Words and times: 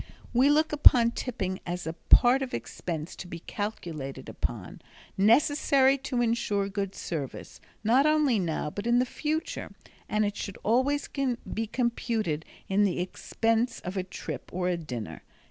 We 0.33 0.49
look 0.49 0.73
upon 0.73 1.11
tipping 1.11 1.59
as 1.63 1.85
a 1.85 1.93
part 1.93 2.41
of 2.41 2.55
expense 2.55 3.15
to 3.17 3.27
be 3.27 3.37
calculated 3.37 4.29
upon, 4.29 4.81
necessary 5.15 5.95
to 5.99 6.23
insure 6.23 6.69
good 6.69 6.95
service, 6.95 7.61
not 7.83 8.07
only 8.07 8.39
now 8.39 8.71
but 8.71 8.87
in 8.87 8.97
the 8.97 9.05
future, 9.05 9.71
and 10.09 10.25
it 10.25 10.35
should 10.35 10.57
always 10.63 11.07
be 11.07 11.67
computed 11.67 12.45
in 12.67 12.83
the 12.83 12.99
expense 12.99 13.79
of 13.81 13.95
a 13.95 14.01
trip 14.03 14.49
or 14.51 14.69
a 14.69 14.75
dinner. 14.75 15.21